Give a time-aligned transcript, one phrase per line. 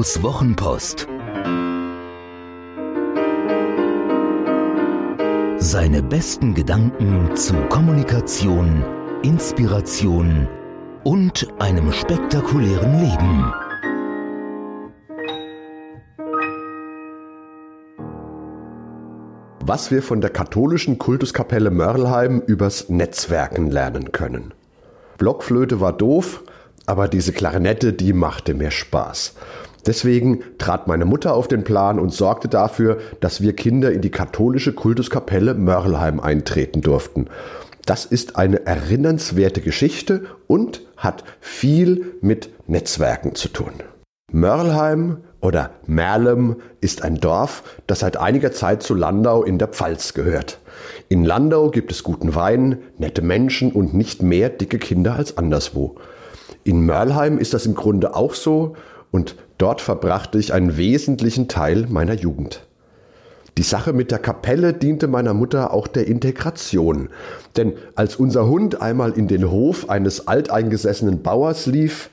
[0.00, 1.06] Ottos Wochenpost.
[5.58, 8.82] Seine besten Gedanken zu Kommunikation,
[9.22, 10.48] Inspiration
[11.04, 13.52] und einem spektakulären Leben.
[19.60, 24.54] Was wir von der katholischen Kultuskapelle Mörlheim übers Netzwerken lernen können.
[25.18, 26.42] Blockflöte war doof,
[26.86, 29.34] aber diese Klarinette, die machte mir Spaß.
[29.86, 34.10] Deswegen trat meine Mutter auf den Plan und sorgte dafür, dass wir Kinder in die
[34.10, 37.26] katholische Kultuskapelle Mörlheim eintreten durften.
[37.86, 43.72] Das ist eine erinnernswerte Geschichte und hat viel mit Netzwerken zu tun.
[44.32, 50.14] Mörlheim oder Merlem ist ein Dorf, das seit einiger Zeit zu Landau in der Pfalz
[50.14, 50.58] gehört.
[51.08, 55.96] In Landau gibt es guten Wein, nette Menschen und nicht mehr dicke Kinder als anderswo.
[56.62, 58.76] In Mörlheim ist das im Grunde auch so
[59.10, 62.62] und dort verbrachte ich einen wesentlichen Teil meiner Jugend.
[63.58, 67.10] Die Sache mit der Kapelle diente meiner Mutter auch der Integration.
[67.56, 72.10] Denn als unser Hund einmal in den Hof eines alteingesessenen Bauers lief,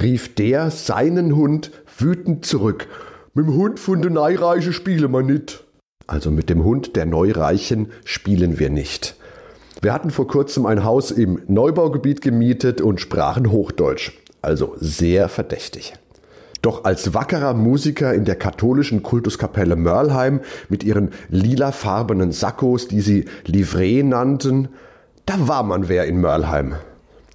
[0.00, 2.88] rief der seinen Hund wütend zurück.
[3.34, 5.64] Mit dem Hund von der Neureiche spiele man nicht.
[6.06, 9.14] Also mit dem Hund der Neureichen spielen wir nicht.
[9.82, 15.94] Wir hatten vor kurzem ein Haus im Neubaugebiet gemietet und sprachen Hochdeutsch, also sehr verdächtig.
[16.68, 23.24] Doch als wackerer Musiker in der katholischen Kultuskapelle Mörlheim mit ihren lilafarbenen Sakkos, die sie
[23.46, 24.68] Livret nannten,
[25.24, 26.74] da war man wer in Mörlheim.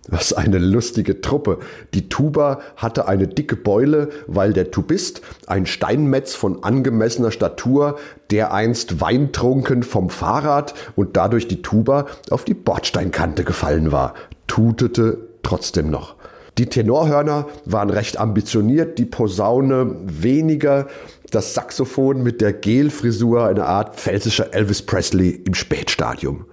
[0.07, 1.57] Was eine lustige Truppe.
[1.95, 7.97] Die Tuba hatte eine dicke Beule, weil der Tubist, ein Steinmetz von angemessener Statur,
[8.29, 14.13] der einst weintrunken vom Fahrrad und dadurch die Tuba auf die Bordsteinkante gefallen war,
[14.45, 16.17] tutete trotzdem noch.
[16.58, 20.88] Die Tenorhörner waren recht ambitioniert, die Posaune weniger,
[21.31, 26.46] das Saxophon mit der Gelfrisur eine Art pfälzischer Elvis Presley im Spätstadium.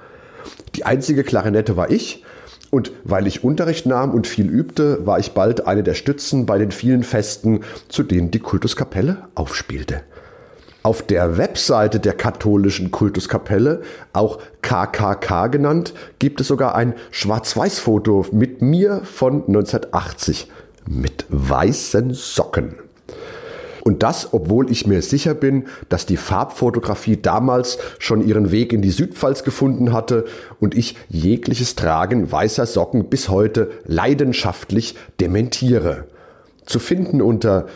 [0.75, 2.25] Die einzige Klarinette war ich,
[2.71, 6.57] und weil ich Unterricht nahm und viel übte, war ich bald eine der Stützen bei
[6.57, 10.03] den vielen Festen, zu denen die Kultuskapelle aufspielte.
[10.83, 13.83] Auf der Webseite der katholischen Kultuskapelle,
[14.15, 20.51] auch KKK genannt, gibt es sogar ein Schwarz-Weiß-Foto mit mir von 1980
[20.89, 22.77] mit weißen Socken.
[23.83, 28.81] Und das, obwohl ich mir sicher bin, dass die Farbfotografie damals schon ihren Weg in
[28.81, 30.25] die Südpfalz gefunden hatte
[30.61, 36.05] und ich jegliches Tragen weißer Socken bis heute leidenschaftlich dementiere.
[36.65, 37.67] Zu finden unter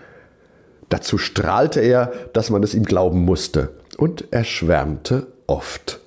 [0.89, 3.71] Dazu strahlte er, dass man es ihm glauben musste.
[3.97, 6.00] Und er schwärmte oft.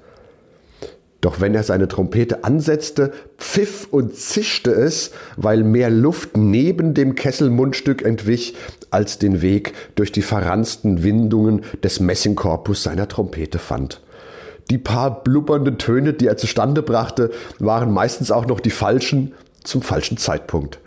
[1.24, 7.16] Doch wenn er seine Trompete ansetzte, pfiff und zischte es, weil mehr Luft neben dem
[7.16, 8.56] Kesselmundstück entwich,
[8.92, 14.02] als den Weg durch die verranzten Windungen des Messingkorpus seiner Trompete fand.
[14.70, 19.34] Die paar blubbernden Töne, die er zustande brachte, waren meistens auch noch die falschen
[19.64, 20.80] zum falschen Zeitpunkt.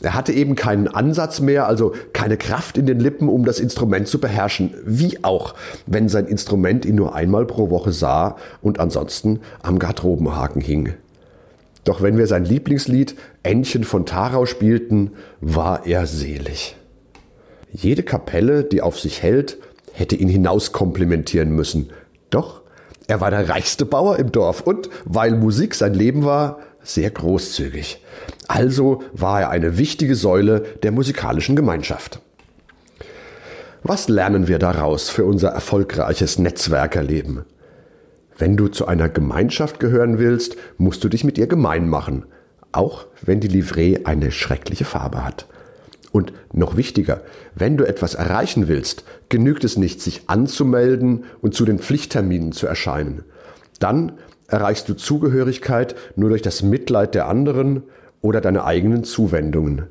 [0.00, 4.08] Er hatte eben keinen Ansatz mehr, also keine Kraft in den Lippen, um das Instrument
[4.08, 4.74] zu beherrschen.
[4.84, 5.54] Wie auch,
[5.86, 10.94] wenn sein Instrument ihn nur einmal pro Woche sah und ansonsten am Garderobenhaken hing.
[11.84, 16.76] Doch wenn wir sein Lieblingslied Ännchen von Tarau spielten, war er selig.
[17.72, 19.58] Jede Kapelle, die auf sich hält,
[19.92, 21.90] hätte ihn hinauskomplimentieren müssen.
[22.30, 22.62] Doch
[23.08, 28.02] er war der reichste Bauer im Dorf und, weil Musik sein Leben war, sehr großzügig.
[28.48, 32.20] Also war er eine wichtige Säule der musikalischen Gemeinschaft.
[33.82, 37.44] Was lernen wir daraus für unser erfolgreiches Netzwerkerleben?
[38.38, 42.24] Wenn du zu einer Gemeinschaft gehören willst, musst du dich mit ihr gemein machen,
[42.70, 45.46] auch wenn die Livree eine schreckliche Farbe hat.
[46.12, 47.22] Und noch wichtiger,
[47.54, 52.66] wenn du etwas erreichen willst, genügt es nicht, sich anzumelden und zu den Pflichtterminen zu
[52.66, 53.24] erscheinen.
[53.78, 54.12] Dann
[54.52, 57.82] erreichst du Zugehörigkeit nur durch das Mitleid der anderen
[58.20, 59.86] oder deine eigenen Zuwendungen.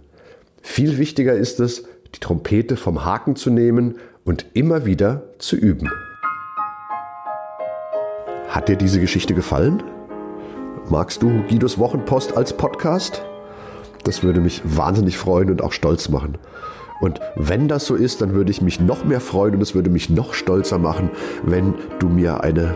[0.62, 5.90] Viel wichtiger ist es, die Trompete vom Haken zu nehmen und immer wieder zu üben.
[8.50, 9.82] Hat dir diese Geschichte gefallen?
[10.90, 13.24] Magst du Guidos Wochenpost als Podcast?
[14.04, 16.38] Das würde mich wahnsinnig freuen und auch stolz machen.
[17.00, 19.90] Und wenn das so ist, dann würde ich mich noch mehr freuen und es würde
[19.90, 21.10] mich noch stolzer machen,
[21.44, 22.76] wenn du mir eine